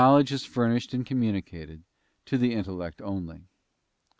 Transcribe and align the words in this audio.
iL 0.03 0.15
ledge 0.15 0.31
is 0.31 0.43
furnished 0.43 0.95
and 0.95 1.05
communicated 1.05 1.83
to 2.25 2.35
the 2.35 2.55
intellect 2.55 3.03
only. 3.03 3.43